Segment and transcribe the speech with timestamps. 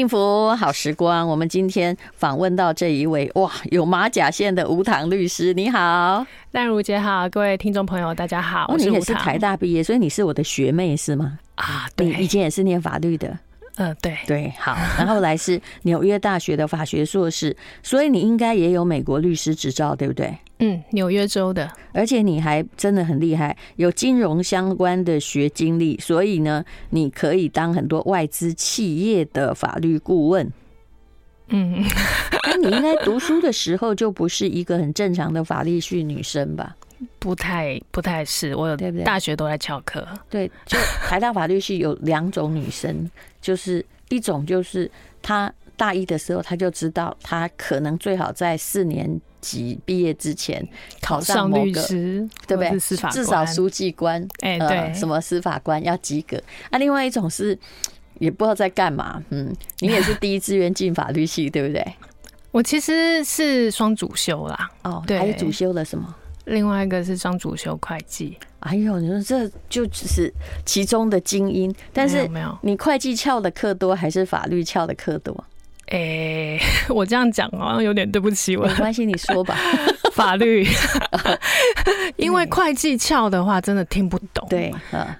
[0.00, 11.38] 幸福好时光，我们今天访问到这一位哇，有马甲线的吴唐律师，你好，淡如姐好，各位听众朋友大家好，我是你也是台大毕业，所以你是我的学妹是吗？
[11.56, 13.38] 啊，对，以前也是念法律的，
[13.80, 20.36] 嗯、呃，对对，好，然后来是 纽约大学的法学硕士，所以你应该也有美国律师执照，对不对？
[20.58, 30.52] 嗯，纽约州的，而且你还真的很厉害，有金融相关的学经历，所以呢，你可以当很多外资企业的法律顾问。
[31.48, 31.82] 嗯，
[32.46, 36.76] 那你应该读书的时候就不是一个很正常的法律系女生吧？
[37.18, 39.04] 不太，不太是，我有对不对？
[39.04, 40.06] 大学都在翘课。
[40.28, 44.90] 对，就台大法律系有两种女生， 就是一种就是
[45.22, 49.20] 她大一的时候，她就知道她可能最好在四年。
[49.40, 50.62] 级毕业之前
[51.00, 52.78] 考上律师，对不对？
[53.10, 56.36] 至少书记官，哎，对，什么司法官要及格。
[56.68, 57.58] 啊，另外一种是
[58.18, 59.24] 也不知道在干嘛。
[59.30, 61.82] 嗯，你也是第一志愿进法律系，对不对？
[62.52, 64.70] 我其实是双主修啦。
[64.82, 66.14] 哦，对，还是主修了什么？
[66.50, 68.36] 另外一个是张主修会计。
[68.60, 70.32] 哎呦，你说这就只是
[70.66, 71.74] 其中的精英。
[71.92, 75.32] 但是没有，你会计翘的课多还是法律翘的课多？
[75.86, 78.66] 哎、欸， 我这样讲好像有点对不起我。
[78.66, 79.56] 没关系，你说吧。
[80.20, 80.66] 法律，
[82.16, 84.46] 因为会计翘的话真的听不懂。
[84.50, 84.70] 对，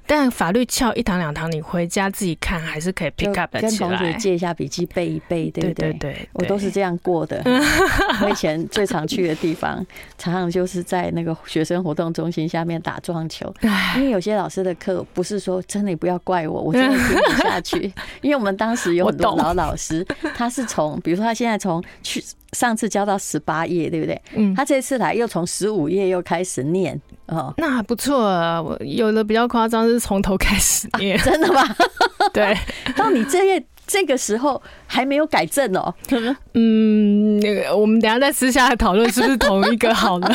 [0.06, 5.92] 但法律翘一堂两堂，你回家自己看还是可以 pick up 跟同学借一下笔记背一背，对不对？
[5.92, 7.42] 对，对，对，我都是这样过的。
[8.22, 9.84] 我以前最常去的地方，
[10.18, 13.50] 常常就是在那个学生活动中心下面打撞球。
[13.96, 17.90] 因为有些老师的课不是说真的，不要怪我，我真的听不下去。
[18.20, 20.06] 因为我们当时有很多老老师，
[20.36, 22.22] 他是从，比如说他现在从去。
[22.52, 24.22] 上次教到十八页，对不对？
[24.34, 28.60] 嗯，他这次来又从十五页又开始念哦，那还不错啊。
[28.60, 31.62] 我有的比较夸张，是从头开始念，啊，真的吗？
[32.32, 32.56] 对，
[32.96, 33.64] 到你这页。
[33.86, 35.92] 这个时候还没有改正哦。
[36.54, 40.32] 嗯，那个我们等下再私下来讨论是不是同一个好了。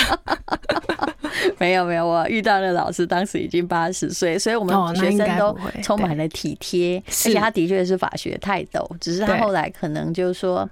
[1.59, 10.69] 没有没有，我遇到的老师当时已经八十岁，所以我们学生都充满了体贴，而且他的确是法学泰斗，只是他后来可能就是说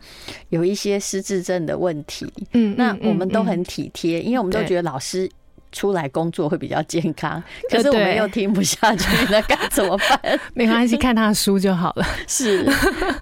[0.49, 2.31] 有一些失智症的问题。
[2.53, 5.29] 嗯，那我们都很体贴，因为我们都觉得老师。
[5.73, 10.39] 出来工作会比较健康， 可是我们又听不下去，那该怎么办？
[10.53, 12.05] 没关系，看他的书就好了。
[12.27, 12.65] 是，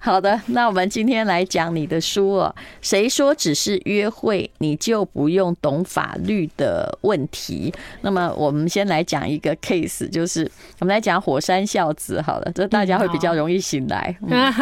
[0.00, 2.54] 好的，那我们今天来讲你的书哦。
[2.80, 7.74] 谁说只是约会你就不用懂法律的问题？
[8.02, 10.48] 那么我们先来讲一个 case，就是
[10.78, 14.14] 我们来讲火山孝子好了，这大家会比较容易醒来。
[14.28, 14.52] 嗯、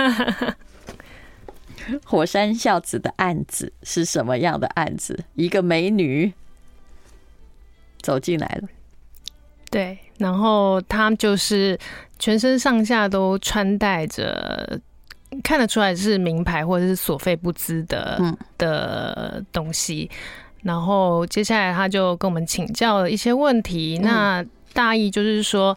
[2.04, 5.18] 火山孝子的案子是什么样的案子？
[5.34, 6.32] 一个美女。
[8.02, 8.68] 走进来了，
[9.70, 11.78] 对，然后他就是
[12.18, 14.80] 全身上下都穿戴着，
[15.42, 20.10] 看得出来是名牌或者是所费不貲的的东西。
[20.62, 25.76] 然后接下来他就跟我们请教了一些问题，那大意就是说。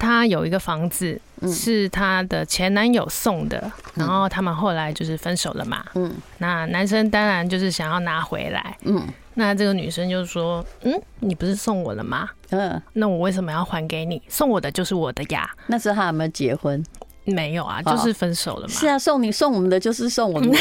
[0.00, 1.20] 他有一个房子
[1.52, 5.84] 是他的前男友送的，然后他们后来就是分手了嘛。
[5.96, 8.78] 嗯，那男生当然就是想要拿回来。
[8.82, 9.04] 嗯，
[9.38, 12.28] 那这个女生就说：“嗯，你不是送我了吗？
[12.50, 14.20] 嗯，那我为什么要还给你？
[14.28, 16.84] 送我的就是我的呀。”那时候他有没有结婚？
[17.24, 18.74] 没有啊，就是分手了嘛。
[18.74, 20.58] 是啊，送你送我们的就是送我们的。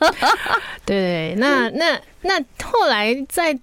[0.84, 3.58] 对，那那那后来在。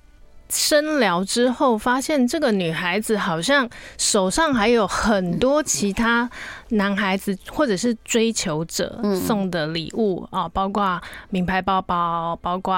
[0.49, 6.29] 深聊之后，发现这个女孩子好像手上还有很多其他
[6.69, 12.75] 男孩子或者是追求者送的礼物啊，包括名牌包包，包括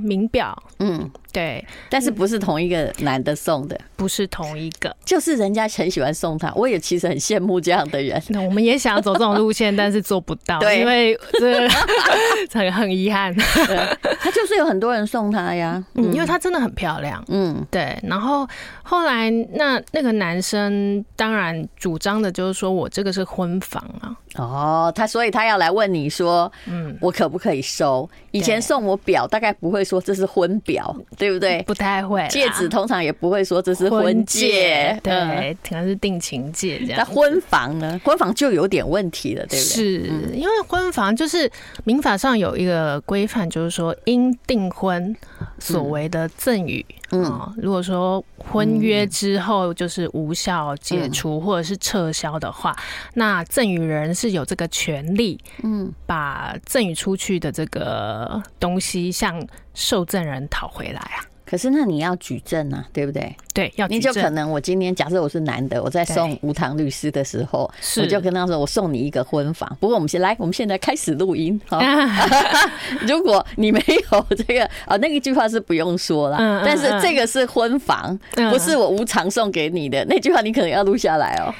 [0.00, 1.10] 名表，嗯。
[1.32, 6.52] 对，但是不是同一个男的送的，不是同一个，就是人家很喜欢送他。
[6.54, 8.22] 我也其实很羡慕这样的人。
[8.28, 11.66] 那我们也想走这种路线，但是做不到，对，因为这
[12.52, 13.34] 很很遗憾。
[13.34, 17.98] 他就是有很多人送他呀，嗯，因为他真的很漂亮，嗯，对。
[18.02, 18.46] 然后
[18.82, 24.16] 后来那那个男生当然主张的就是说我这个是婚房啊。
[24.36, 28.08] 哦，他所以他要来问你说，嗯，我可不可以收？
[28.30, 31.62] 以前送我表，大概不会说这是婚表，对不对？
[31.64, 32.26] 不太会。
[32.28, 36.96] 戒指通常也不会说这是婚戒，对，可能是定情戒这样。
[36.96, 38.00] 那婚房呢？
[38.02, 39.74] 婚房就有点问题了，对不对？
[39.74, 39.98] 是
[40.32, 41.50] 因为婚房就是
[41.84, 45.14] 民法上有一个规范，就是说因订婚
[45.58, 47.01] 所谓的赠与，嗯，
[47.56, 52.74] 如果说婚约之后就是无效解除或者是撤销的话，
[53.14, 54.12] 那赠与人。
[54.14, 59.44] 是有这个权利，嗯，把赠与出去的这个东西向
[59.74, 61.26] 受赠人讨回来啊。
[61.52, 63.36] 可是那你要举证啊，对不对？
[63.52, 63.86] 对，要。
[63.88, 69.68] 你就可能我今天假设我是男的，我在送无糖律师的时候，我就跟他说我送你一个婚房。
[69.78, 71.78] 不过我们先来，我们现在开始录音 哈。
[73.06, 78.18] 如果你没有这个啊，那一句话是不用说了，但是这个是婚房，
[78.50, 81.52] 不是我无偿送给你的那句话，你可能要录下来哦。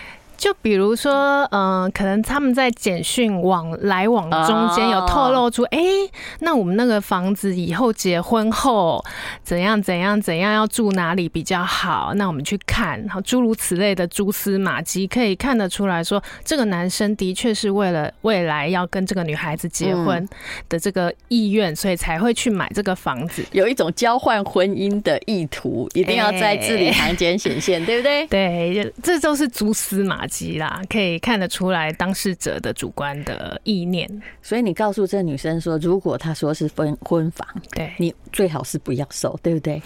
[0.43, 6.11] 就比如说，嗯、呃，可能他们在简讯往来往中间有透露出，哎、欸，
[6.41, 9.01] 那我们那个房子以后结婚后
[9.45, 12.13] 怎样怎样怎样要住哪里比较好？
[12.17, 20.29] 那我们去看，然后诸如此类的蛛丝马迹，可以看得出来说，这个男生的确是为了未来要跟这个女孩子结婚
[20.69, 28.27] 的这个意愿，所以才会去买这个房子，有一种交换婚姻的意图，一定要在字里行间显现，对不对？
[28.27, 30.32] 对，这都是蛛丝马迹。
[30.59, 34.09] 啦，可以看得出来当事者的主观的意念，
[34.43, 39.83] 所以你告诉这女生说，如果她说是分婚房，对，你最好是不要收，对不对？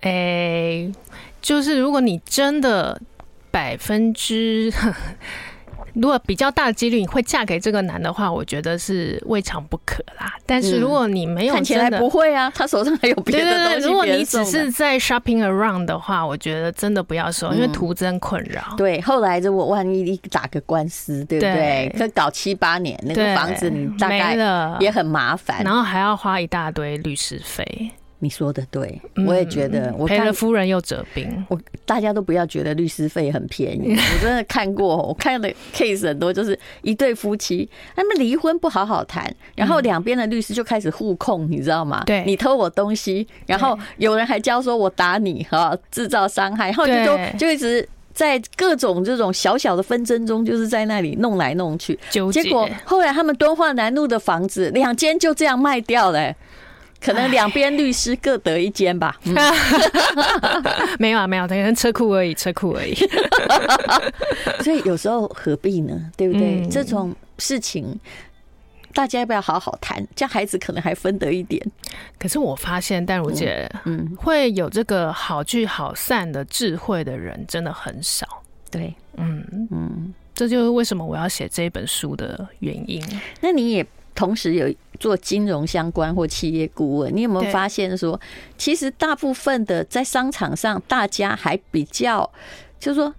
[0.00, 0.10] 诶、
[0.86, 0.92] 欸，
[1.40, 3.00] 就是如果你真的
[3.50, 4.72] 百分之。
[5.94, 10.34] 如果比较大的几率你会嫁给这个男的话，我觉得是未尝不可啦。
[10.46, 13.86] 但是如果你没有，看起来不会啊，他手上还有别的东西。
[13.86, 18.74] 如果你只是在 shopping around 的话，我觉得真的不要收，因为徒增困扰。
[18.76, 21.94] 对，后来如果万一你打个官司，对不对？
[21.98, 24.36] 可搞七八年，那个房子你大概
[24.80, 27.90] 也很麻烦，然后还要花一大堆律师费。
[28.22, 31.44] 你说的对，我也觉得我赔了夫人又折兵。
[31.48, 42.02] 我大家都不要觉得律师费很便宜， 我真的看过，我看的 case 很多，就是一对夫妻他们离婚不好好谈，然后两边的律师就开始互控，你知道吗？
[42.04, 51.98] 对，你偷我东西，然后有人还教说我打你哈，制造伤害，然后就都就一直在各种这种小小的纷争中，就是在那里弄来弄去，
[52.30, 56.34] 结果后来他们敦化南路的房子两间就这样卖掉了。
[57.00, 59.18] 可能两边律师各得一间吧。
[59.24, 59.34] 嗯、
[61.00, 62.94] 没有啊，没有，可能车库而已，车库而已。
[64.62, 65.98] 所以有时候何必呢？
[66.16, 66.60] 对不对？
[66.60, 67.98] 嗯、这种事情
[68.92, 70.06] 大家要不要好好谈？
[70.14, 71.64] 这样孩子可能还分得一点。
[72.18, 78.26] 可是我发现淡如姐，嗯，会有这个好聚好散的智慧的人真的很少。
[78.70, 83.02] 对，嗯嗯，这就是为什么我要写这本书的原因。
[83.40, 83.86] 那你也。
[84.12, 84.68] 同时有
[85.00, 88.20] 做金融相关或企业顾问，你有没有发现说，
[88.56, 92.30] 其实大部分的在商场上，大家还比较，
[92.78, 93.12] 就是说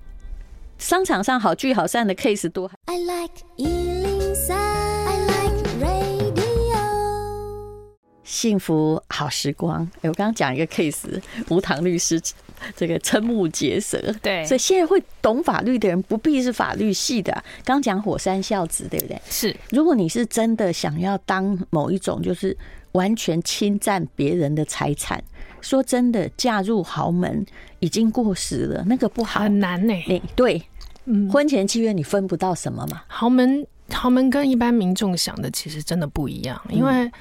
[0.77, 2.71] 商场上好聚好散的 case 多。
[2.85, 6.77] I like 103, I like radio.
[8.23, 9.89] 幸福好时光。
[10.01, 12.21] 哎，我刚刚讲一个 case，无糖律师。
[12.75, 17.43] 这个瞠目结舌，对，所以现在会懂法律的人不必是法律系的。
[17.63, 19.21] 刚讲火山孝子，对不对？
[19.29, 19.55] 是。
[19.71, 22.55] 如果你是真的想要当某一种，就是
[22.93, 25.23] 完全侵占别人的财产，
[25.61, 27.45] 说真的，嫁入豪门
[27.79, 30.21] 已经过时了，那个不好，很难呢、欸。
[30.35, 30.61] 对，
[31.05, 33.01] 嗯，婚前契约你分不到什么嘛？
[33.07, 37.11] 豪门，豪门跟一般民众想的其实真的不一样，因为。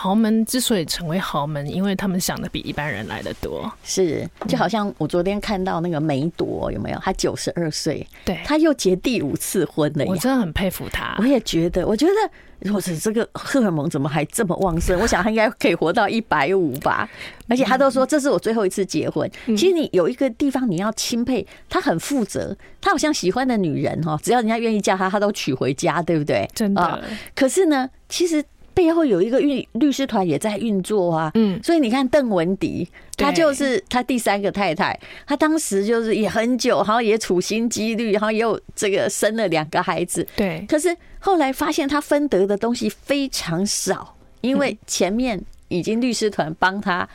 [0.00, 3.68] 豪门之所以成为豪门，因为他们想的比一般人来的多。
[3.82, 6.98] 是，就好像我昨天看到那个梅朵，有没有？
[7.00, 10.04] 她九十二岁，对，她又结第五次婚了。
[10.06, 11.16] 我真的很佩服她。
[11.18, 12.12] 我也觉得，我觉得，
[12.60, 14.96] 如果是这个荷尔蒙怎么还这么旺盛？
[15.00, 17.10] 我想她应该可以活到一百五吧。
[17.48, 19.28] 而且她都说这是我最后一次结婚。
[19.46, 26.48] 其实你有一个地方你要钦佩，她很负责，她好像喜欢的女人哈，只要人家愿意嫁她，她都娶回家，对不对？
[26.54, 27.02] 真的。
[27.34, 28.44] 可是呢，其实。
[28.78, 40.64] 背后有一个律律师团也在运作啊，嗯，所以你看邓文迪，他就是他第三个太太，他当时就是也很久，然后也处心积虑，然后也有这个生了两个孩子，对。
[40.68, 47.08] 可是后来发现他分得的东西非常少，因为前面已经律师团帮他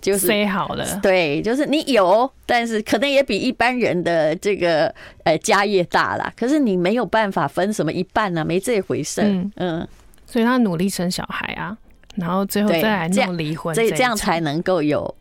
[0.00, 9.22] 就是塞好了，对，就是你有，但是可能也比一般人的这个呃家业大啦，可是你没有办法分什么一半啊，没这回事，
[9.54, 9.86] 嗯。
[10.34, 11.78] 所以他努力生小孩啊，
[12.16, 15.14] 然后最后再来弄离婚，所以这样才能够有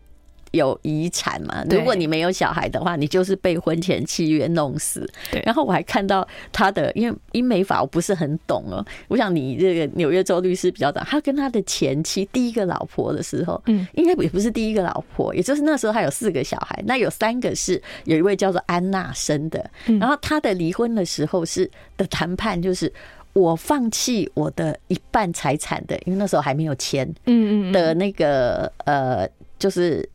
[0.53, 1.63] 有遗产嘛。
[1.69, 5.07] 如果你没有小孩的话，你就是被婚前契约弄死。
[5.31, 5.39] 对。
[5.45, 8.83] 然后我还看到他的，因为英美法我不是很懂哦。
[9.07, 11.03] 我想你这个纽约州律师比较懂。
[11.05, 19.69] 他跟他的前妻第一个老婆的时候，嗯，应该也不是第一个老婆，也就是那时候他有四个小孩，那有三个是有一位叫做安娜生的。
[19.99, 22.91] 然后他的离婚的时候是的谈判就是。
[23.33, 27.71] 我放弃我的一半财产的，因为那时候还没有签，嗯嗯。
[27.71, 30.07] 的那个呃，就是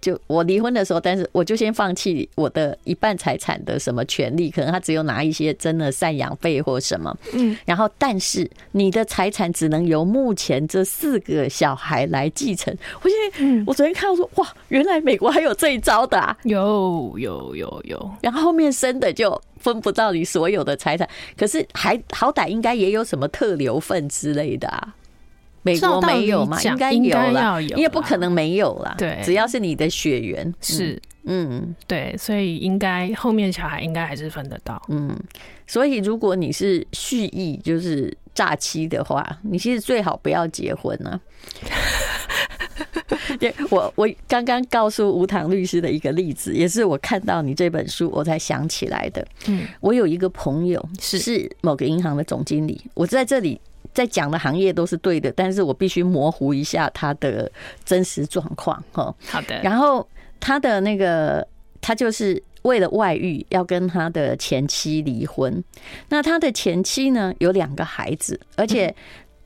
[0.00, 12.76] 就我离婚的时候，但是我就先放弃我的一半财产的什么权利，可能他只有拿一些真的赡养费或什么，嗯，然后但是你的财产只能由目前这四个小孩来继承。
[13.02, 24.94] 我现在，我昨天看到说，哇，原来美国还有这一招的啊，有有有有，然后后面生的就分不到你所有的财产，可是还好歹应该也有什么特留份之类的啊。
[25.64, 26.62] 美国没有嘛？
[26.62, 28.94] 应该有了，因为不可能没有了。
[28.98, 34.80] 对，只要是你的血缘是，嗯，对，所以应该后面小孩应该还是分得到。
[34.88, 35.18] 嗯，
[35.66, 41.18] 所以如果你是蓄意就是诈欺的话，你其实最好不要结婚 呢。
[43.70, 49.26] 我我刚刚告诉吴唐律师的一个例子，也是我看到你这本书我才想起来的。
[49.46, 53.58] 嗯，我有一个朋友是是某个银行的总经理，我在这里。
[53.94, 57.50] 在讲的行业都是对的，但是我必须模糊一下他的
[57.84, 59.14] 真实状况哈。
[59.26, 59.60] 好的。
[59.62, 60.06] 然后
[60.40, 61.46] 他的那个，
[61.80, 65.62] 他就是为了外遇要跟他的前妻离婚。
[66.08, 68.94] 那他的前妻呢，有两个孩子，而且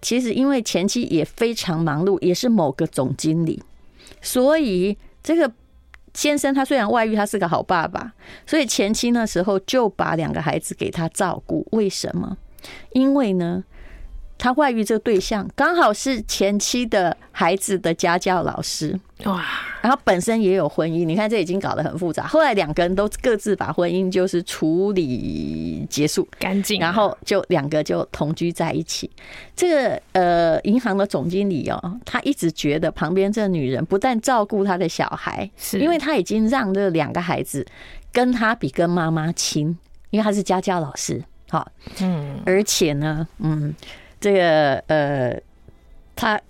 [0.01, 3.63] 其实因为前妻也非常忙碌，也是某个总经理，
[4.23, 5.53] 所以这个
[6.15, 8.13] 先生他虽然外遇，他是个好爸爸，
[8.47, 11.67] 所以前妻那时候就把两个孩子给他照顾。
[11.73, 12.37] 为什么？
[12.93, 13.63] 因为呢，
[14.39, 19.45] 他外遇这个对象刚好是前妻的孩子的家教老师哇，
[19.83, 22.25] 然后本身也有婚姻，你看这已经搞得很复杂。
[22.25, 29.11] 后来两个人都各自把婚姻就是处理结束干净，然后就两个就同居在一起。
[29.57, 37.67] 这个呃银行的总经理哦，他一直觉得旁边这个女人不但照顾他的小孩，是因为他已经让这两个孩子
[38.13, 39.77] 跟他比跟妈妈亲，
[40.11, 41.69] 因为他是家教老师，好，
[42.01, 43.75] 嗯，而且呢，嗯。
[44.21, 45.41] 这个呃，
[46.17, 46.41] 他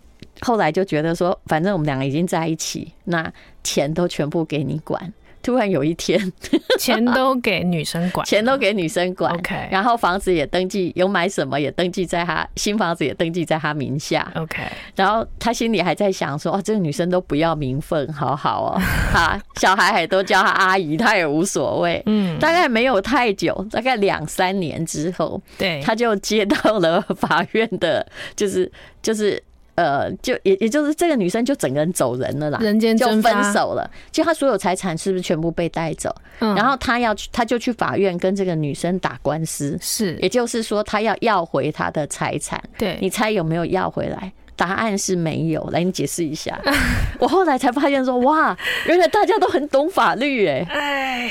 [0.40, 3.32] 后来就觉得说，反正我们两个已经在一起，那
[3.62, 5.12] 钱都全部给你管。
[5.42, 6.32] 突然有一天，
[6.78, 9.32] 钱都给女生管，钱都给女生管。
[9.34, 14.30] OK，然后房子也登记，有买什么也登记在他新房子也登记在他名下。
[14.34, 14.62] OK，
[14.94, 18.80] 然后他心里还在想说：“哦，这个女生都不要名分，好好哦。
[19.12, 22.02] ”哈，小孩还都叫她阿姨，她也无所谓。
[22.06, 28.70] 嗯，大概没有太久，大概两三年之后，对，他就接到了法院的，就是
[29.02, 29.42] 就是。
[29.78, 33.88] 呃，就也也就是这个女生就整个人走人了啦，人间就分手了。
[34.10, 36.12] 就她所有财产是不是全部被带走？
[36.40, 39.78] 然后她要去，她就去法院跟这个女生打官司。
[39.80, 42.60] 是，也就是说，她要要回她的财产。
[42.76, 44.32] 对，你猜有没有要回来？
[44.56, 45.62] 答案是没有。
[45.70, 46.60] 来，你解释一下。
[47.20, 50.66] 我后来才发现说，哇，原来大家都很懂法律哎。
[50.70, 51.30] 哎。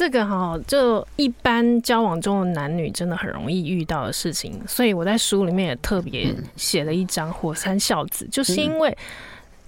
[0.00, 8.96] 这个哈，就一般交往中的男女真的很容易遇到的事情，所以我在书里面也特别写了一张火山孝子，就是因为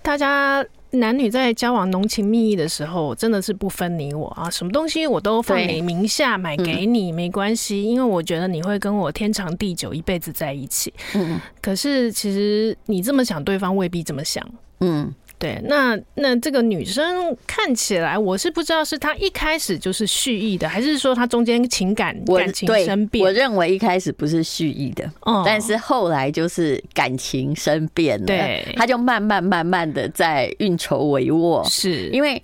[0.01, 10.91] 大家男女在交往浓情蜜意的时候，真的是不分你我啊，什么东西我都放你名下买给你没关系，因为我觉得你会跟我天长地久，一辈子在一起。
[11.15, 14.43] 嗯，可是其实你这么想，对方未必这么想。
[14.81, 15.13] 嗯。
[15.43, 23.25] 对，那那这个女生看起来，我是不知道是她一开始就是蓄意的，还是说她中间情感感情生变？
[23.25, 32.41] 我认为一开始不是蓄意的，哦，但是后来就是感情生变了，对，她就慢慢慢慢的在运筹帷幄，是因为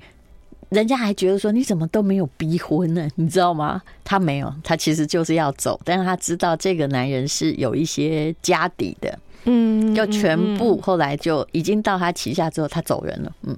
[0.70, 3.08] 人家还觉得说你怎么都没有逼婚呢？
[3.14, 3.80] 你知道吗？
[4.02, 9.16] 她没有，她其实就是要走，但是她知道这个男人是有一些家底的。
[9.44, 13.32] 嗯，要全部后来就已经到他旗下之后，他走人了。
[13.42, 13.56] 嗯，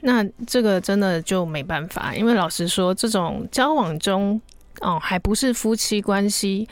[0.00, 4.40] 那这个真的就没办法，因为老实说，这种交往中
[4.80, 6.68] 哦，还不是夫妻关系，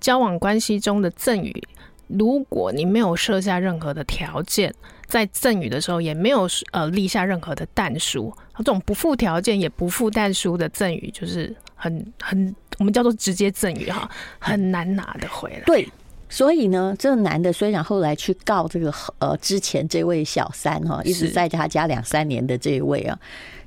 [0.00, 1.62] 交往关系中的赠与，
[2.06, 4.72] 如果你没有设下任何的条件，
[5.06, 15.62] 在赠与的时候也没有呃立下任何的但书，这种不附条件也不附但书的赠与，就是很很我们叫做直接赠与哈，很难拿得回来。
[15.66, 15.86] 对。
[16.30, 23.18] 所以呢，这个男的虽然后来去告这个呃之前这位小三哈，一直在他家两三年的这一位啊，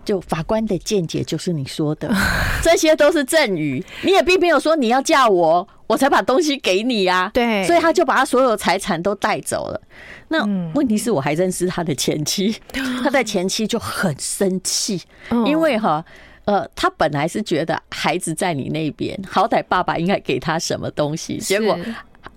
[0.06, 2.10] 就法官的见解就是你说的，
[2.64, 7.30] 这些都是赠与，你也并没有说你要嫁我，我才把东西给你呀。
[7.34, 9.82] 对，所以他就把他所有财产都带走了。
[10.30, 10.44] 那
[10.74, 12.56] 问题是我还认识他的前妻，
[13.04, 15.02] 他的前妻就很生气，
[15.46, 16.04] 因为哈
[16.46, 21.78] 呃，他本来是觉得孩子在你那边，好歹爸爸应该给他什么东西，结果。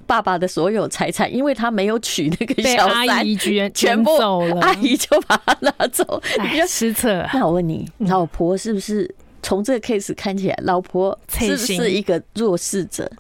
[0.07, 7.27] 爸爸的所有财产，因为他没有娶那个小三，阿姨居然全部走了，阿姨就把他拿走，你就失策。
[7.35, 13.11] 那我问你，老婆是不是从这个 case 看起来，老婆是不是一个弱势者？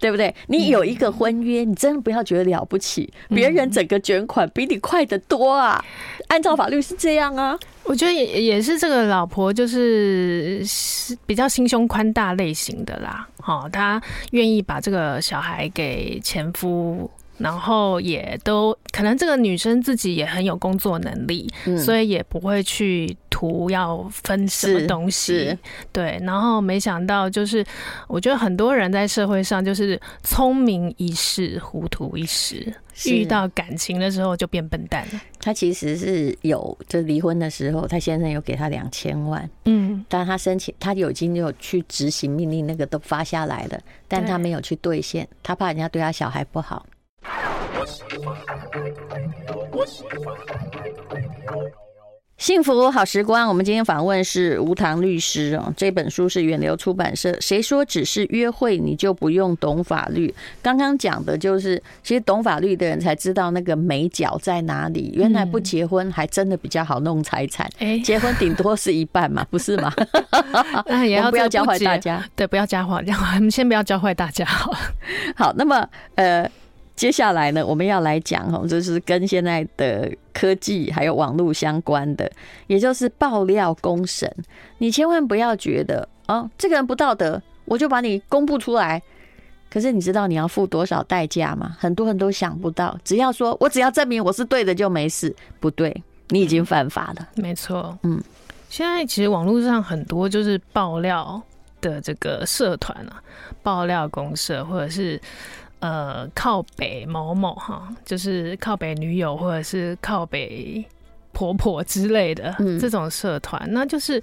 [0.00, 0.34] 对不对？
[0.46, 5.84] 你有一个婚约，你真的不要觉得了不起，别人整个卷款比你快得多啊！
[6.28, 7.56] 按照法律是这样啊。
[7.84, 10.62] 我觉得也也是这个老婆就是
[11.26, 17.10] 比较心胸宽大类型的啦，好，她愿意把这个小孩给前夫。
[17.40, 25.56] 然后也都可能这个女生自己也很有工作能力，嗯、所以也不会去图要分什么东西。
[25.90, 27.64] 对，然后没想到就是，
[28.06, 32.70] 我觉得很多人在社会上就是聪明一世，糊涂一时，
[33.06, 35.20] 遇到感情的时候就变笨蛋了。
[35.40, 46.84] 他其实是有，就离婚的时候，他先生有给他两千万，嗯，但他申请，他有已经有去执行命令，那个都发下来了，但他没有去兑现，他怕人家对他小孩不好。
[52.36, 55.72] 幸福好时光，我们今天访问是吴唐律师哦。
[55.76, 57.38] 这本书是远流出版社。
[57.38, 60.34] 谁说只是约会你就不用懂法律？
[60.62, 65.12] 刚刚讲的就是，其实懂法律的人才知道那个美角在哪里。
[65.14, 67.70] 原来不结婚还真的比较好弄财产，
[68.02, 69.92] 结婚顶多是一半嘛，不是吗？
[70.86, 72.24] 那也要不要教坏大家？
[72.34, 73.04] 对，不要教坏，
[73.36, 74.72] 我们先不要教坏大家 好。
[75.36, 76.50] 好，那么呃。
[77.00, 82.30] 接下来呢，我们要来讲哦，就是跟现在的科技还有网络相关的，
[82.66, 84.30] 也就是爆料公审。
[84.76, 89.00] 你千万不要觉得哦，这个人不道德，我就把你公布出来。
[89.70, 91.74] 可是你知道你要付多少代价吗？
[91.78, 92.94] 很多人都想不到。
[93.02, 97.26] 只要说我只要证明我是对的就没事，不对，你已经犯法了。
[97.36, 98.22] 没错，嗯，
[98.68, 101.40] 现在其实网络上很多就是爆料
[101.80, 103.22] 的这个社团啊，
[103.62, 105.18] 爆料公社或者是。
[105.80, 110.84] 呃，靠北某某哈，就是靠北女友或者是靠北
[111.32, 114.22] 婆婆之类的这种社团，嗯、那就是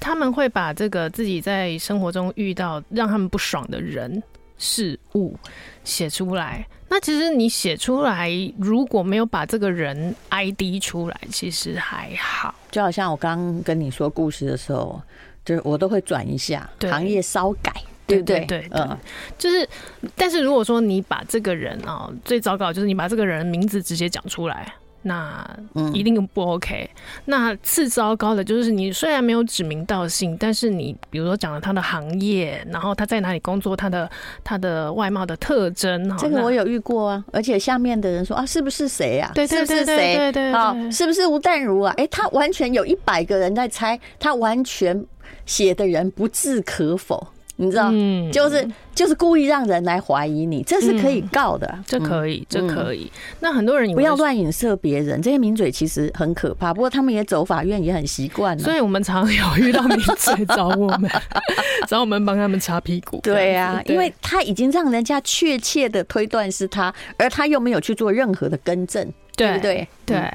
[0.00, 4.22] 他们会把这个自己在生活中遇到让他们不爽的人
[4.56, 5.36] 事物
[5.84, 6.66] 写出来。
[6.88, 12.54] 那其实你写出来，如果没有把这个人 ID 出来，其实还好。
[12.70, 15.02] 就好像我刚刚跟你说故事的时候，
[15.44, 17.72] 就是我都会转一下行业稍改。
[18.06, 18.96] 对对对，嗯，
[19.36, 19.68] 就是，
[20.14, 24.72] 但是如果说你把这个人啊最糟糕就是你把这个人名字直接讲出来，
[25.02, 25.44] 那
[25.92, 26.88] 一定不 OK。
[27.26, 34.10] 那次糟糕的，就是你虽然没有指名道姓，但是你比如说讲了他的行业，然后他在哪里工作，他的
[34.42, 37.24] 他的外貌的特征，这个我有遇过啊。
[37.32, 39.30] 而且下面的人说啊，是不是谁呀？
[39.34, 41.94] 对对对对对，好，是不是吴淡如啊？
[41.96, 45.04] 哎，他完全有一百个人在猜，他完全
[45.44, 47.24] 写的人不置可否。
[47.56, 53.10] 你知道，嗯，就是就是故意让人来怀疑你，这是可以告的，这可以，这可以。
[53.40, 56.74] 那很多人不要乱影射别人，这些名嘴其实很可怕。
[56.74, 58.58] 不过他们也走法院，也很习惯。
[58.58, 61.10] 所以我们常有遇到名嘴找我们，
[61.88, 63.20] 找我们帮他们擦屁股。
[63.22, 69.88] 对啊，因为他已经让人家确切的推断是他，而他又没有去做任何的更正，对不对？
[70.04, 70.32] 对。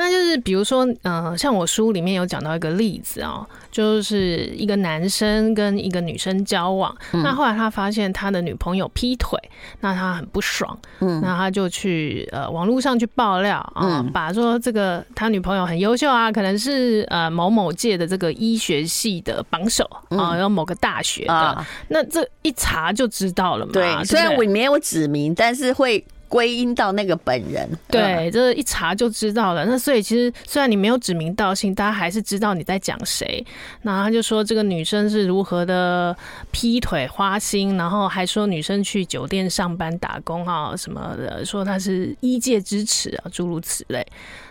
[0.00, 9.38] 那就是比如说，呃，像我书里面有讲到一个例子哦，就是一个男生跟一个女生交往，那后来他发现他的女朋友劈腿，
[9.80, 23.72] 那他很不爽，嗯，那他就去呃网络上去爆料啊，把说这个他女朋友很优秀啊，可能是呃某某届的这个医学系的榜首啊，有某个大学的，那这一查就知道了嘛。
[23.74, 26.02] 对，虽然我没有指名，但是会。
[26.30, 29.64] 归因到那个本人，对，这一查就知道了。
[29.66, 33.44] 那所以其实虽然你没有指名道姓，大家还是知道你在讲谁。
[33.82, 36.16] 那他就说这个女生是如何的
[36.52, 44.06] 劈腿花心，然后还说女生去酒店上班打工啊什么的，说她是医界之耻啊，诸如此类。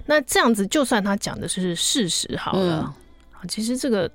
[0.06, 2.94] 那这样子，就算他讲的是事实好了，
[3.42, 4.12] 嗯，其实这个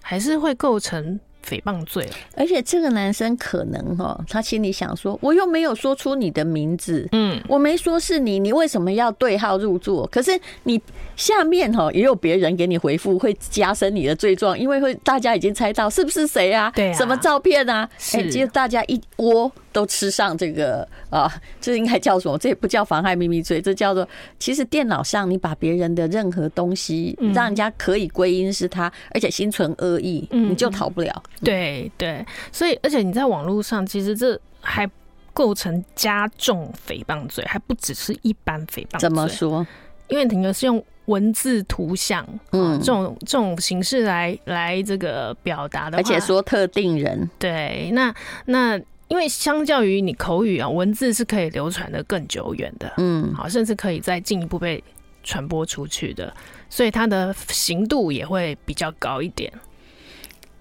[0.00, 1.20] 还是会构成。
[1.44, 10.06] 诽谤罪，而且这个男生可能哈，他心里想说，我又没有说出你的名字，嗯，我没说是你，你为什么要对号入座？
[10.08, 10.80] 可是你
[11.16, 16.72] 下面哈也有别人给你回复，会加深你的罪状，因为会大家已经猜到是不是谁啊？
[16.74, 17.88] 对啊，什么照片啊？
[18.14, 19.50] 哎，其实大家一窝。
[19.74, 21.28] 都吃上这个啊，
[21.60, 22.38] 这应该叫什么？
[22.38, 24.08] 这也不叫妨害秘密罪，这叫做
[24.38, 31.22] 其实电脑上你把别人的任何东西让人家可以归因是他，而且心存恶意，你就逃不了。
[31.42, 34.88] 对对，所以而且你在网络上，其实这还
[35.32, 39.00] 构成加重诽谤罪，还不只是一般诽谤罪。
[39.00, 39.66] 怎么说？
[40.06, 47.28] 因为你是用文字、图像，嗯，这种这种形式来来这个表达的，而且说特定人。
[47.40, 48.14] 对，那
[48.46, 48.80] 那。
[49.14, 54.82] 因为相较于你口语啊，文字是可以流传的更久远的，嗯，好，甚至可以再进一步被
[55.22, 56.34] 传播出去的，
[56.68, 59.52] 所以它的刑度也会比较高一点。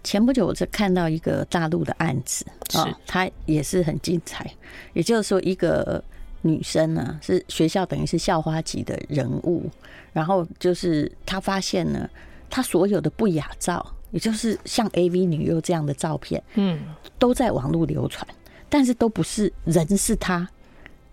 [0.04, 4.48] 前不久我是看到一个大陆的案子啊，它也是很精彩。
[4.94, 6.04] 也就是说，一个
[6.44, 9.68] 女生呢是学校等于是校花级的人物，
[10.12, 12.08] 然后就是她发现呢，
[12.52, 16.80] 她所有的不雅照，也就是像 AV 女优这样的照片，嗯，
[17.18, 18.28] 都在网络流传，
[18.74, 20.50] 但是都不是人是他，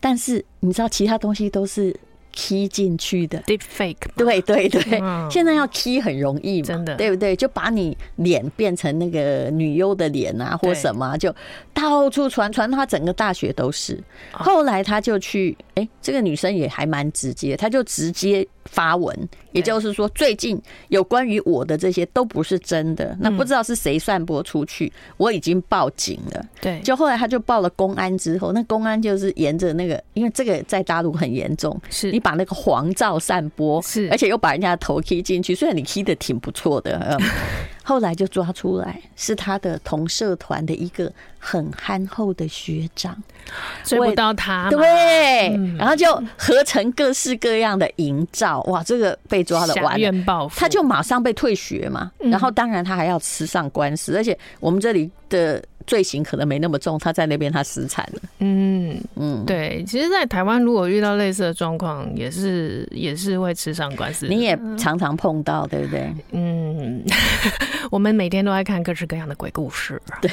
[0.01, 1.95] 但是你知道其他东西都是。
[2.33, 7.35] key 进去的 deep fake，对对对，现在要 key 很容易嘛，真的，对不对？
[7.35, 11.35] 就把你脸变成那个女优的脸啊，或什么，就
[11.75, 14.01] 到处传传，他整个大学都是。
[14.31, 20.57] 后来他就去，哎，这个女生也还蛮直接，他就直接发文，也就是说，最近
[20.89, 26.47] 有关于我的这些都不是真的，那不知道是谁散播出去，我已经报警了。
[26.61, 32.13] 对，就后来他就报了公安之后，那公安就是沿着那个，因为这个在大陆很严重，是。
[32.13, 32.21] 你。
[32.21, 37.19] 把那个黄照散播，是，而且又把人家的头 key 进去，虽然你 key 的挺不错的，嗯，
[37.91, 43.21] 后来就抓出来是他的同社团的一个很憨厚的学长，
[43.83, 46.07] 追不到他，对，然后就
[46.39, 55.61] 合成各式各样的营造，哇，这个被抓了，完了，他就马上被退学嘛，然后当然他还要吃上官司，而且我们这里的。
[55.87, 58.21] 罪行可能没那么重，他在那边他死惨了。
[58.39, 64.27] 嗯嗯，对，其实，在台湾如果遇到类似的状况，也是也是会吃上官司。
[64.29, 66.15] 你也常常碰到，对不对？
[66.33, 67.03] 嗯，
[67.91, 70.01] 我们每天都在看各式各样的鬼故事。
[70.23, 70.31] 对，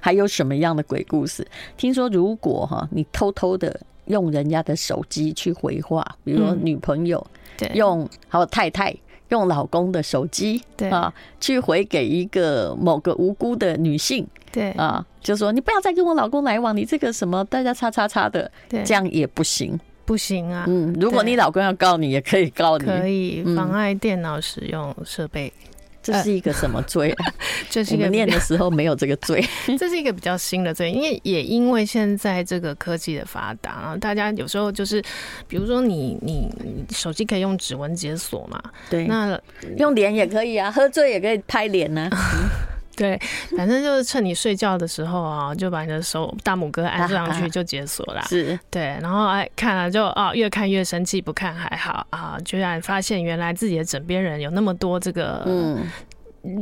[0.00, 1.46] 还有什么样的鬼故事？
[1.76, 7.24] 听说如果哈，你偷偷的用人家的手机去回话，比如说女朋友，
[7.56, 8.94] 对，用还有太太。
[9.30, 20.64] 用老公的手机，对啊，去回给一个某个无辜的女性，对啊，就说你不要再跟我老公来往，你这个什么大家叉叉叉的，对，这样也不行，不行啊。
[20.68, 25.52] 嗯，如果你老公要告你，也可以告你，可以妨碍电脑使用设备。
[26.00, 27.32] 这是一个什么罪啊？
[27.70, 29.42] 这是一个念的时候没有这个罪。
[29.78, 35.02] 这是一个比较新的罪，因为也因为现在这个科技的发达啊，大家有时候就是，
[35.48, 36.46] 比如说你你
[36.90, 39.40] 手机可以用指纹解锁嘛，对，那
[39.78, 42.10] 用脸也可以啊，喝醉也可以拍脸呢。
[42.98, 43.20] 对，
[43.56, 48.22] 反正就是趁你睡觉的时候啊，就把你的手大拇哥按上去就解锁了。
[48.28, 55.90] 是，对，然后哎看了就啊越看越生气，不看还好啊，居然发现原来自己的枕边人有那么多这个嗯。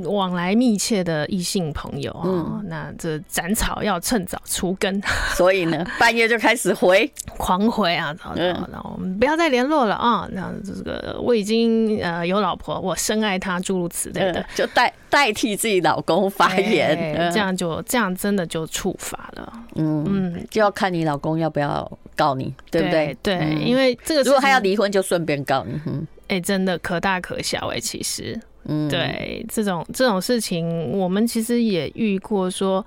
[0.04, 5.02] 往来密切的异性朋友啊，嗯、那这斩草要趁早除根，
[5.34, 23.16] 所以呢，半夜就开始回，狂回啊，然后然后我们不要再联络了啊，那这个我已经呃有老婆，我深爱她，诸如此类的，嗯、就代代替自己老公发言，这样就这样真的就触法了，嗯嗯，就要看你老公要不要告你，对不对？
[23.20, 28.40] 对，因为这个如果他要离婚，就顺便告你，嗯，哎、欸，真的可大可小哎、欸，其实。
[28.64, 32.50] 嗯，对，这种这种事情，我们其实也遇过。
[32.50, 32.84] 说，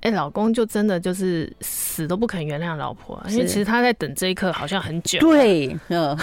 [0.00, 5.18] 哎，老公就真的就是死都不肯原谅老婆，因为其实他在等这一刻好像很久。
[5.20, 6.16] 对，嗯。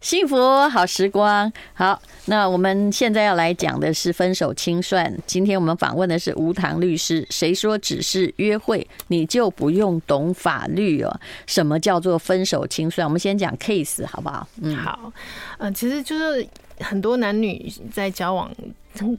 [0.00, 0.34] 幸福
[0.70, 5.14] 好时光，好，那我们现在要来讲的是分手清算。
[5.26, 7.26] 今天我们访问的是吴唐律师。
[7.28, 11.20] 谁说只是约会你就不用懂法律哦？
[11.46, 13.06] 什么叫做分手清算？
[13.06, 14.48] 我们先讲 case 好不好？
[14.62, 15.12] 嗯，好，
[15.58, 18.50] 嗯，其实就是很多男女在交往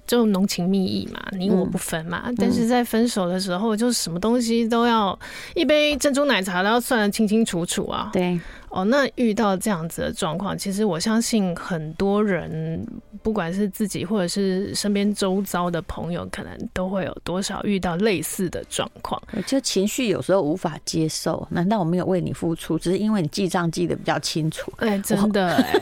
[0.07, 2.23] 就浓情蜜意嘛，你我不分嘛。
[2.25, 5.17] 嗯、但是在分手的时候，就是什么东西都要
[5.53, 8.09] 一杯珍珠奶茶都要算得清清楚楚啊。
[8.11, 8.39] 对。
[8.71, 12.87] 哦，那遇到这样子的状况，其实我相信很多人，
[13.21, 19.21] 不管是自己或者是身边周遭的朋友，可能都会有多少遇到类似的状况。
[19.45, 24.71] 就情绪有时候无法接受，难道我没有为你付出，只是因为你记账记得比较清楚？
[24.77, 25.81] 哎、欸，真的、欸，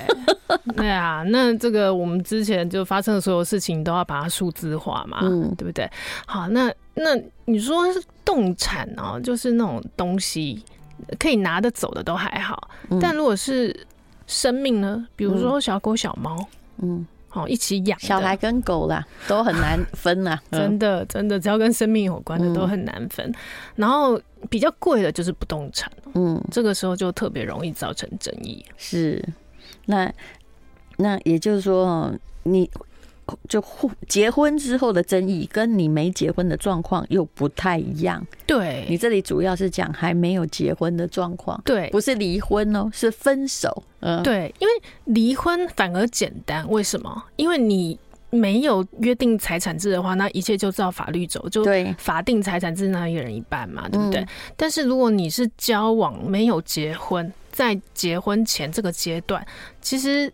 [0.75, 5.87] 对啊，那这个我们之前就发生的所有事情，都要把它数字化嘛，嗯，对不对？
[6.25, 10.63] 好，那那你说是动产哦，就是那种东西。
[11.19, 12.69] 可以拿得走的都还好，
[13.01, 13.75] 但如果是
[14.27, 15.07] 生命呢？
[15.15, 16.37] 比如说小狗、小猫，
[16.77, 23.33] 嗯，好一起养，小孩跟狗啦都很难分呐， 真的真的，只要跟生命有关的都很难分。
[23.75, 28.63] 然后比较贵的就是不动产，嗯，这个时候就特别容易造成争议。
[28.77, 29.23] 是，
[29.85, 30.11] 那
[30.97, 32.69] 那也就是说，你。
[33.47, 33.63] 就
[34.07, 38.25] 结婚之后的争议，跟你没结婚的状况又不太一样。
[38.45, 43.83] 对，你这里主要是讲还没有结婚的状况，对，不是离婚哦，是分手。
[43.99, 44.73] 嗯，对，因为
[45.05, 47.23] 离婚反而简单，为什么？
[47.35, 47.97] 因为你
[48.29, 51.65] 没有约定财产制的话，那一切就照法律走，就
[51.97, 54.25] 法定财产制那一人一半嘛，对不对？
[54.55, 57.31] 但是如果你是交往没有结婚。
[57.51, 59.45] 在结婚前这个阶段，
[59.81, 60.31] 其实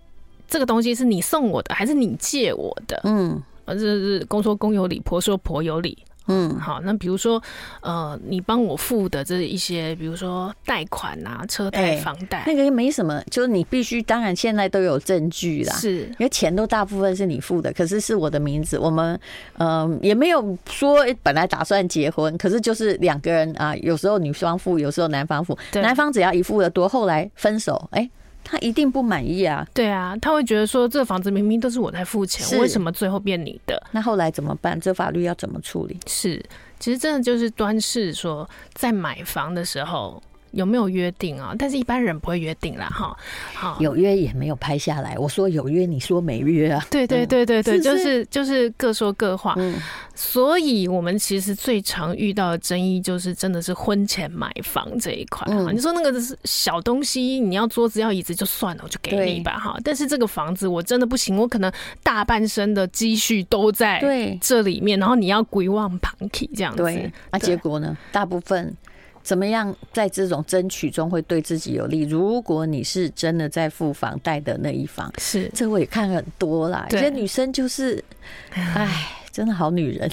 [0.48, 3.00] 这个东西是你送我的，还是你借我的？
[3.04, 5.98] 嗯，这是公说公有理，婆说婆有理。
[6.28, 7.40] 嗯，好，那比如说，
[7.82, 19.20] 呃，你帮我付的这一些，比如说贷款啊、车贷、房贷，那个也没什么，就是你必须，当然现在都有证据啦，是，因为钱都大部分是你付的，可是是我的名字，我们，
[19.60, 28.10] 嗯，也没有说本来打算结婚，可是就是两个人啊，有时候女方付，有时候男方付，男方只要一付的多，后来分手，哎。
[28.46, 29.68] 他一定不满意啊！
[29.74, 33.82] 对啊，他会觉得说，这房子明明都是我在付钱，为什么最后变你的？
[33.92, 34.80] 那后来怎么办？
[34.80, 36.00] 这法律要怎么处理？
[36.08, 36.42] 是，
[36.80, 40.22] 其实真的就是端视说，在买房的时候。
[40.56, 41.54] 有没有约定啊？
[41.60, 43.16] 但是一般人不会约定啦，哈。
[43.54, 45.18] 好，有约也没有拍下来。
[45.18, 46.84] 我说有约，你说没约啊？
[46.90, 49.54] 对对对对对，就是就是各说各话。
[49.58, 49.76] 嗯，
[50.16, 55.46] 所以我们其实最常遇到的争议就是真的是婚前买房这一块。
[55.52, 59.78] 嗯，你说那个是小东西，你要桌子要椅子就算了，我就给你吧，哈。
[59.84, 64.00] 但是这个房子我真的不行，我可能大半生的积蓄都在
[64.40, 66.82] 这里面，然后你要归忘旁体这样子。
[66.82, 67.98] 对，那结果呢？
[68.12, 68.74] 大部分。
[69.26, 72.04] 怎么样在这种争取中会对自己有利？
[72.04, 76.86] 如果你是真的在付房贷的那一方，是这我也看很多啦。
[76.92, 78.02] 有些女生就是，
[78.52, 78.88] 哎，
[79.32, 80.08] 真的好女人。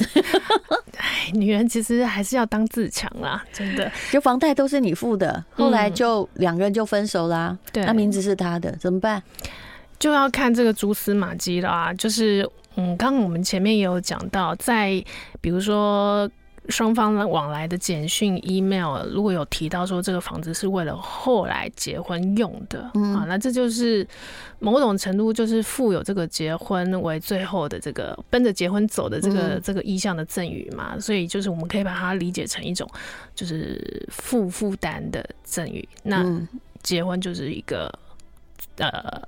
[0.96, 3.92] 哎，女人其实还是要当自强啦，真的。
[4.10, 7.58] 就房贷都是你付的，后来就两个人就分手啦。
[7.70, 9.22] 对，那名字是他的，怎么办？
[9.98, 11.92] 就要看这个蛛丝马迹了啊。
[11.92, 15.04] 就是，嗯，刚刚我们前面也有讲到，在
[15.42, 16.26] 比如说。
[16.68, 24.06] 双方往来的简讯、email，如果有提到说这个房子是为了后来结婚用的，嗯，啊，那这就是
[24.58, 32.88] 某种程度就是负有这个结婚为最后的这个奔着结婚走的这个这个意向的赠与嘛，所以就是我们可以把它理解成一种
[33.34, 35.88] 就是负负担的赠与。
[36.04, 36.24] 那
[36.82, 37.92] 结婚就是一个
[38.76, 39.22] 呃。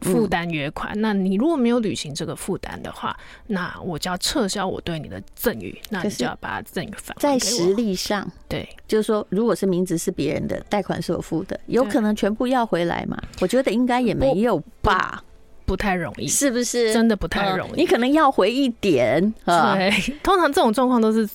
[0.00, 7.16] 负担约款，那你如果没有履行这个负担的话，那我就要撤销我对你的赠与，那你就要把赠与返。
[7.20, 13.20] 在实力上，对，就是说，如果是名字是别人的，贷款是我付的，有可能全部要回来嘛？
[13.40, 15.22] 我觉得应该也没有吧，
[15.66, 16.92] 不太容易，是不是？
[16.92, 19.34] 真的不太容易，你可能要回一点。
[19.44, 21.28] 对， 通常这种状况都是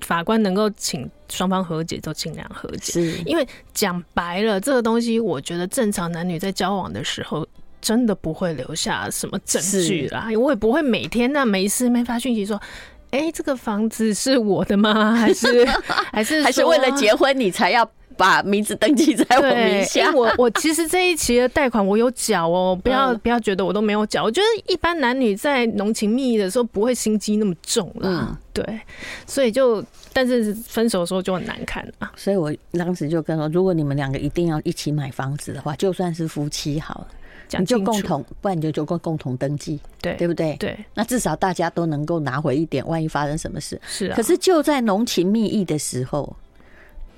[0.00, 2.92] 法官能够请双方和解，就尽量和解。
[2.92, 7.46] 是因为讲白了，这个东西，我觉得正常男女在交往的时候。
[7.84, 12.56] 真的不会留下什么证据啦，我也不会每天那没事没发讯息说，
[13.10, 15.12] 哎、欸，这个房子是我的吗？
[15.20, 15.66] 还是
[16.10, 20.10] 还是还是为了结婚你才要把名字登记在我名下？
[20.14, 24.24] 我我其实这一期的贷款我有缴哦， 不要不要觉得我都没有缴。
[24.24, 28.80] 我觉得一般男女在浓情蜜意的时候不会心机那么重啦，嗯，对，
[29.26, 32.10] 所以就但是分手的时候就很难看啊。
[32.16, 37.08] 所以我当时就跟说，如果你们两个一定要一起买房子的话，就算是夫妻好了。
[37.58, 40.56] 你就共同，不然你就就共共同登记，对对不对？
[40.56, 43.80] 对，那至少大家都能够拿回一点，万一发生什么事。
[43.86, 44.16] 是啊。
[44.16, 46.36] 可是就在浓情蜜意的时候，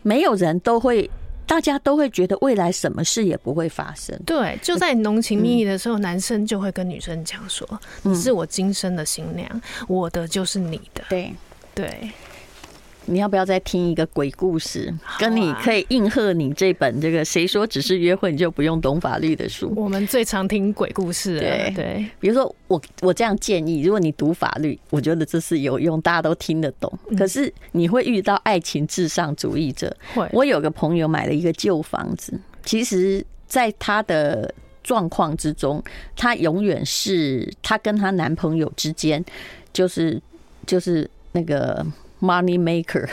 [0.02, 1.08] 没有人都会，
[1.46, 4.18] 大家都会觉得未来什么事也不会发生。
[4.26, 7.66] 对，就在浓情蜜意的时候，男生就会跟女生讲说
[8.02, 11.32] ：“你是我今生的新娘，我的就是你的。”对
[11.74, 12.10] 对。
[13.06, 14.92] 你要不要再听一个鬼故事？
[15.18, 19.72] 跟你可以应和你这本这个谁说只是约会你就不用懂法律的书？
[19.76, 21.38] 我们最常听鬼故事。
[21.38, 26.92] 对对，比如说我我这样建议，如果你读法律，我觉得这是有用，大家都听得懂。
[27.16, 29.96] 可是你会遇到爱情至上主义者。
[30.14, 35.82] 会，我有个朋友买了一个旧房子，其实在他的状况之中，
[36.16, 39.24] 他永远是他跟她男朋友之间，
[39.72, 40.20] 就是
[40.66, 41.86] 就是那个。
[42.20, 43.08] Money maker，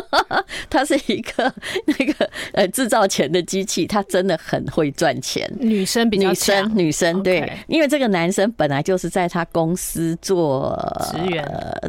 [0.70, 1.52] 他是一个
[1.86, 5.50] 那个呃制造钱的机器，他真的很会赚钱。
[5.58, 10.76] 女生比较女生女生对，因为这个男生本来就是在他公司做
[11.10, 11.44] 职员。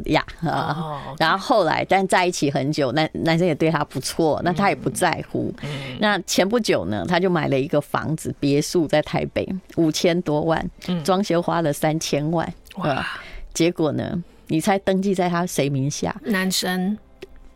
[0.06, 5.54] 呀啊，然后后来但在一起很久，男男生也对他不错，那他也不在乎。
[6.00, 10.64] 那前不久呢，他就买了一个房子别墅在台北，五千多万，
[11.04, 13.06] 装修花了三千万，哇，
[13.54, 14.24] 结果呢？
[14.50, 16.14] 你猜登记在他谁名下？
[16.26, 16.98] 男生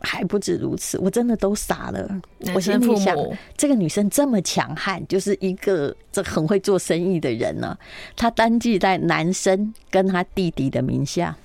[0.00, 2.08] 还不止如此，我真的都傻了。
[2.54, 3.16] 我心里想，
[3.56, 7.76] 这个女生这么强悍，就是一个这很会做生意的人呢。
[8.16, 11.36] 她登记在男生跟他弟弟的名下。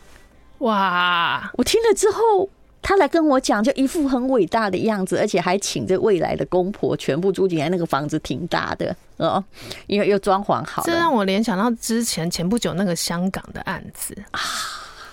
[0.60, 1.50] 哇！
[1.56, 2.50] 我听了之后，
[2.82, 7.70] 他来跟我讲，就一副很伟大的样子，而且还请这未来的公婆全部住进来。
[7.70, 9.42] 那个房子挺大的哦，
[9.88, 10.84] 因为又装潢好。
[10.84, 14.42] 这让我联想到之前前不久那个香港的案子啊。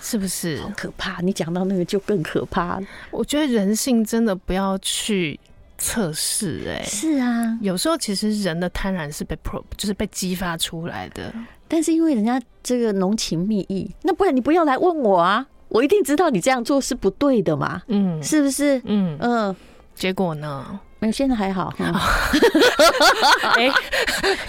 [0.09, 1.19] 是不是好可怕？
[1.21, 2.87] 你讲到那个就更可怕了。
[3.11, 5.37] 我觉得人性真的不要去
[5.77, 6.63] 测试。
[6.69, 11.33] 哎，是啊，有时候其实人的贪婪是被 pro，就是被激发出来的。
[11.67, 17.81] 但是因为人家这个浓情蜜意，那不然你不要来问我啊，我一定知道你这样做是不对的嘛。
[17.87, 18.81] 嗯，是不是？
[18.85, 19.53] 嗯嗯，
[19.93, 20.79] 结果呢？
[20.99, 21.73] 没有，现在还好。
[23.55, 23.71] 哎，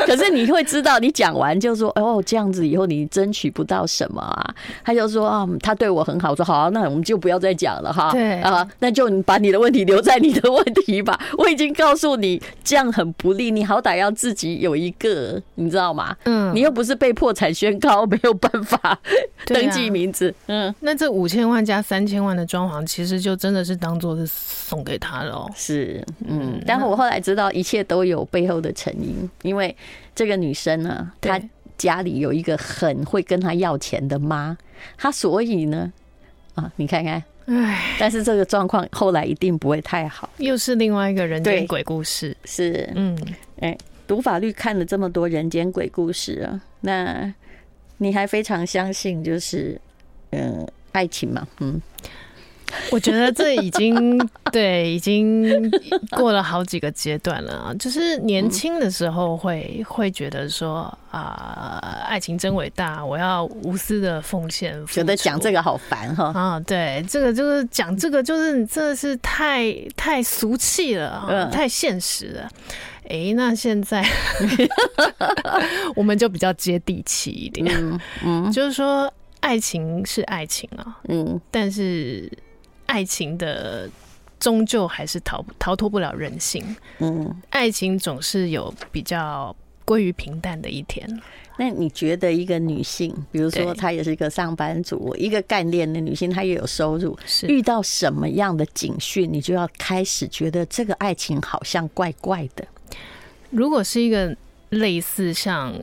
[0.06, 11.18] 可是你会知道，你讲完就说：“哦，这样子以后你争取不到什么啊。”他就说：“啊，他对我很好。”我说：“好啊，那我们就不要再讲了哈。”对啊，那就把你的问题留在你的问题吧。
[11.36, 13.50] 我已经告诉你，这样很不利。
[13.50, 16.16] 你好歹要自己有一个，你知道吗？
[16.24, 18.98] 嗯，你又不是被破产宣告，没有办法
[19.46, 20.34] 登记名字。
[20.46, 25.46] 嗯，那这五千万加三千万的装潢，其实就真的是当做是送给他了。
[25.54, 26.37] 是，嗯。
[26.40, 29.74] 嗯，但是我后来知道一切都有背后的成因，因为
[30.14, 31.40] 这个女生呢，她
[31.76, 34.56] 家里有一个很会跟她要钱的妈，
[34.96, 35.92] 她所以呢，
[36.54, 43.16] 啊，你看看，哎，但是这个状况后来一定不会太好，又是另外一个人间鬼故事，是，嗯，
[43.60, 47.34] 哎，读法律看了这么多人间鬼故事啊，那
[47.98, 49.80] 你还非常相信就是，
[50.30, 51.80] 嗯，爱情嘛，嗯。
[52.92, 54.18] 我觉得这已经
[54.52, 55.70] 对，已经
[56.10, 57.74] 过了好几个阶段了啊。
[57.78, 64.86] 就是年轻的时候会会觉得说啊，爱情真伟大，我要无私的奉献。
[64.86, 66.60] 觉得讲这个好烦哈啊！
[66.66, 72.48] 对，这个就是讲这个，就是这是太太俗气了，太现实了。
[73.08, 74.04] 哎，那现在
[75.96, 77.66] 我们就比较接地气一点，
[78.22, 82.30] 嗯，就是说爱情是爱情啊，嗯，但是。
[82.88, 83.88] 爱情的
[84.40, 86.64] 终究还是逃逃脱不了人性，
[87.00, 91.06] 嗯，爱情总是有比较归于平淡的一天。
[91.58, 102.66] 那你觉得一个女性，比如说她也是一个上班族，一个干练的女性，她也有收入，是遇到什么样的警讯，你就要开始觉得这个爱情好像怪怪的。
[103.50, 104.34] 如果是一个
[104.70, 105.74] 类似像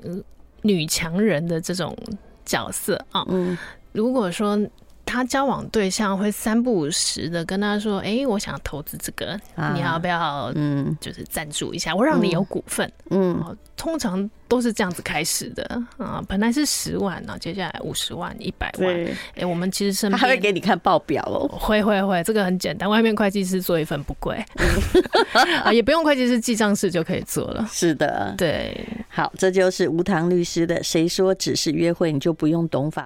[0.63, 1.95] 女强人的这种
[2.43, 3.55] 角色啊，嗯，
[3.91, 4.59] 如果说。
[5.05, 9.39] 他交往对象会三不五时的跟他说：“哎、欸，我想投资这个，
[9.73, 10.51] 你要不要？
[10.55, 16.23] 嗯，就是赞助一下，我让你有股份。”嗯，通常都是这样子开始的啊。
[16.27, 18.89] 本来是十万，然后接下来五十万、一百万。
[18.89, 21.47] 哎、欸，我们其实是他还会给你看报表哦。
[21.59, 24.43] 会会会，这个很简单，外面会计师做一份不贵
[25.63, 27.67] 啊，也不用会计师记账式就可以做了。
[27.71, 28.85] 是的，对。
[29.09, 30.83] 好，这就是无糖律师的。
[30.83, 33.03] 谁说只是约会你就不用懂法？